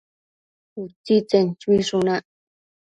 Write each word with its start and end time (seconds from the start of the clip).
Utsitsen 0.81 1.45
chuishunac 1.59 2.23